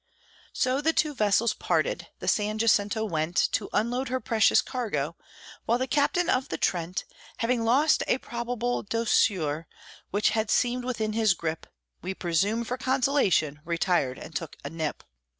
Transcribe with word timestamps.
So 0.53 0.81
the 0.81 0.93
two 0.93 1.13
vessels 1.13 1.53
parted; 1.53 2.07
the 2.17 2.27
San 2.27 2.57
Jacinto 2.57 3.03
went 3.05 3.35
To 3.51 3.69
unload 3.71 4.09
her 4.09 4.19
precious 4.19 4.59
cargo, 4.59 5.15
while 5.67 5.77
the 5.77 5.85
captain 5.85 6.27
of 6.27 6.49
the 6.49 6.57
Trent, 6.57 7.05
Having 7.37 7.65
lost 7.65 8.01
a 8.07 8.17
(probable) 8.17 8.81
douceur 8.83 9.67
which 10.09 10.31
had 10.31 10.49
seemed 10.49 10.85
within 10.85 11.13
his 11.13 11.35
grip, 11.35 11.67
We 12.01 12.15
presume, 12.15 12.63
for 12.63 12.79
consolation, 12.79 13.59
retired 13.63 14.17
and 14.17 14.35
took 14.35 14.55
a 14.65 14.71
nip. 14.71 15.03